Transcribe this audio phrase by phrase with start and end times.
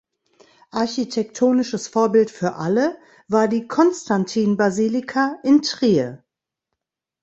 [0.71, 6.23] Architektonisches Vorbild für alle war die Konstantinbasilika in Trier.